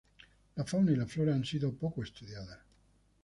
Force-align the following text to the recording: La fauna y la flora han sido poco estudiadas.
La 0.55 0.63
fauna 0.65 0.91
y 0.93 0.95
la 0.95 1.05
flora 1.05 1.35
han 1.35 1.45
sido 1.45 1.71
poco 1.75 2.01
estudiadas. 2.01 2.57